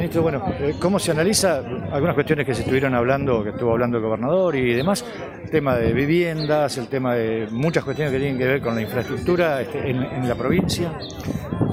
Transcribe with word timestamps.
Ministro, 0.00 0.22
bueno, 0.22 0.42
eh, 0.58 0.76
¿cómo 0.78 0.98
se 0.98 1.10
analiza 1.10 1.58
algunas 1.92 2.14
cuestiones 2.14 2.46
que 2.46 2.54
se 2.54 2.62
estuvieron 2.62 2.94
hablando, 2.94 3.44
que 3.44 3.50
estuvo 3.50 3.72
hablando 3.72 3.98
el 3.98 4.02
gobernador 4.02 4.56
y 4.56 4.72
demás? 4.72 5.04
El 5.44 5.50
tema 5.50 5.76
de 5.76 5.92
viviendas, 5.92 6.78
el 6.78 6.88
tema 6.88 7.14
de 7.14 7.48
muchas 7.50 7.84
cuestiones 7.84 8.10
que 8.10 8.18
tienen 8.18 8.38
que 8.38 8.46
ver 8.46 8.62
con 8.62 8.74
la 8.74 8.80
infraestructura 8.80 9.60
este, 9.60 9.90
en, 9.90 10.26
la 10.26 10.34
provincia. 10.36 10.94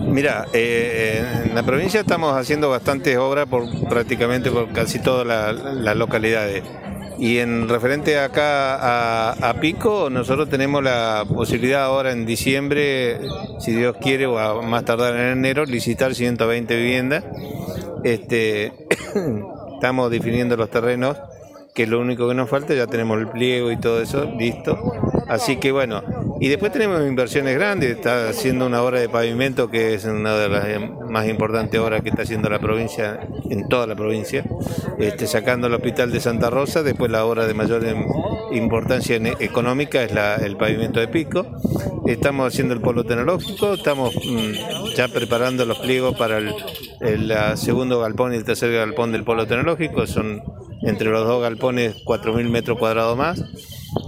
Mira, 0.02 0.46
eh, 0.52 1.24
en 1.46 1.56
la 1.56 1.64
provincia 1.64 2.02
estamos 2.02 2.36
haciendo 2.36 2.70
bastantes 2.70 3.16
obras 3.16 3.48
por 3.48 3.64
prácticamente 3.88 4.52
por 4.52 4.74
casi 4.74 5.00
todas 5.00 5.26
las 5.26 5.96
localidades. 5.96 6.64
Y 7.20 7.40
en 7.40 7.68
referente 7.68 8.20
acá 8.20 9.32
a, 9.34 9.54
Pico, 9.60 10.10
nosotros 10.10 10.50
tenemos 10.50 10.84
la 10.84 11.26
posibilidad 11.28 11.84
ahora 11.84 12.12
en 12.12 12.26
diciembre, 12.28 13.20
si 13.60 13.72
Dios 13.72 13.96
quiere, 14.00 14.28
o 14.28 14.38
a 14.38 14.62
más 14.62 14.86
tardar 14.86 15.16
en 15.16 15.40
enero, 15.40 15.66
licitar 15.66 16.14
120 16.14 16.76
viviendas. 16.76 17.24
Este, 18.04 18.72
estamos 19.74 20.12
definiendo 20.12 20.56
los 20.58 20.70
terrenos, 20.70 21.18
que 21.74 21.84
es 21.84 21.90
lo 21.90 22.00
único 22.00 22.28
que 22.28 22.36
nos 22.36 22.50
falta, 22.50 22.76
ya 22.76 22.86
tenemos 22.86 23.18
el 23.20 23.30
pliego 23.30 23.72
y 23.72 23.78
todo 23.78 24.00
eso 24.02 24.26
listo. 24.38 24.78
Así 25.28 25.58
que 25.58 25.72
bueno, 25.72 26.04
y 26.40 26.50
después 26.50 26.72
tenemos 26.72 27.02
inversiones 27.02 27.56
grandes, 27.56 27.92
está 27.92 28.30
haciendo 28.30 28.66
una 28.68 28.84
obra 28.84 29.00
de 29.00 29.10
pavimento 29.10 29.70
que 29.70 29.94
es 29.96 30.06
una 30.06 30.36
de 30.36 30.50
las 30.50 31.10
más 31.10 31.28
importantes 31.28 31.80
obras 31.80 32.02
que 32.02 32.10
está 32.10 32.24
haciendo 32.24 32.50
la 32.50 32.60
provincia, 32.60 33.20
en 33.50 33.68
toda 33.68 33.88
la 33.88 33.96
provincia, 33.96 34.44
este, 35.00 35.26
sacando 35.26 35.68
el 35.68 35.74
hospital 35.74 36.12
de 36.12 36.20
Santa 36.20 36.50
Rosa, 36.50 36.84
después 36.84 37.10
la 37.10 37.26
obra 37.26 37.48
de 37.48 37.54
mayor 37.54 37.84
em, 37.86 38.06
importancia 38.52 39.18
económica 39.40 40.04
es 40.04 40.12
el 40.42 40.58
pavimento 40.58 41.00
de 41.00 41.08
Pico, 41.08 41.48
estamos 42.06 42.54
haciendo 42.54 42.74
el 42.74 42.82
polo 42.82 43.04
tecnológico, 43.04 43.74
estamos 43.74 44.16
mm, 44.16 44.96
ya 44.96 45.08
preparando 45.08 45.66
los 45.66 45.80
pliegos 45.80 46.18
para 46.18 46.38
el, 46.38 47.34
segundo 47.56 48.00
galpón 48.00 48.34
y 48.34 48.38
el 48.38 48.44
tercer 48.44 48.72
galpón 48.74 49.12
del 49.12 49.24
polo 49.24 49.48
tecnológico, 49.48 50.06
son 50.06 50.44
entre 50.84 51.10
los 51.10 51.28
dos 51.28 51.42
galpones 51.42 51.96
4.000 52.06 52.50
metros 52.50 52.78
cuadrados 52.78 53.18
más. 53.18 53.44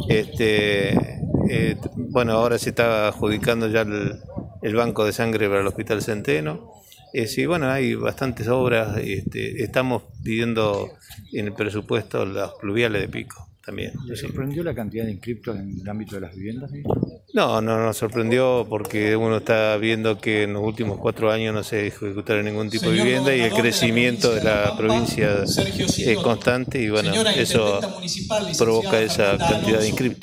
Este, 0.08 1.19
eh, 1.50 1.78
bueno, 1.96 2.34
ahora 2.34 2.58
se 2.58 2.70
está 2.70 3.08
adjudicando 3.08 3.68
ya 3.68 3.82
el, 3.82 4.76
banco 4.76 5.06
de 5.06 5.12
sangre 5.12 5.48
para 5.48 5.62
el 5.62 5.68
Hospital 5.68 6.02
Centeno. 6.02 6.74
Eh, 7.14 7.28
sí, 7.28 7.46
bueno, 7.46 7.70
hay 7.70 7.96
bastantes 7.96 8.48
obras. 8.48 8.98
Este, 8.98 9.64
estamos 9.64 10.04
pidiendo 10.24 10.92
en 11.34 11.48
el 11.48 11.54
presupuesto 11.54 12.26
las 12.26 12.52
pluviales 12.62 13.02
de 13.02 13.08
pico 13.08 13.50
también. 13.70 13.94
¿Le 14.06 14.16
sorprendió 14.16 14.64
la 14.64 14.74
cantidad 14.74 15.06
de 15.06 15.12
inscriptos 15.12 15.56
en 15.58 15.80
el 15.82 15.88
ámbito 15.88 16.16
de 16.16 16.22
las 16.22 16.36
viviendas? 16.36 16.72
No, 17.34 17.62
no 17.62 17.78
nos 17.78 17.98
sorprendió 17.98 18.66
porque 18.68 19.16
uno 19.16 19.38
está 19.38 19.78
viendo 19.78 20.18
que 20.18 20.44
en 20.44 20.54
los 20.54 20.64
últimos 20.64 20.98
cuatro 20.98 21.32
años 21.32 21.54
no 21.54 21.64
se 21.64 21.88
ejecutaron 21.88 22.46
ningún 22.46 22.72
tipo 22.72 22.90
de 22.90 22.94
vivienda 22.94 23.36
y 23.36 23.42
el 23.42 23.54
crecimiento 23.54 24.34
de 24.34 24.44
la 24.44 24.76
provincia 24.76 25.44
es 25.44 26.18
constante 26.24 26.82
y 26.82 26.90
bueno, 26.90 27.14
eso 27.36 27.80
provoca 28.58 29.00
esa 29.00 29.38
cantidad 29.38 29.80
de 29.80 29.90
inscriptos. 29.90 30.18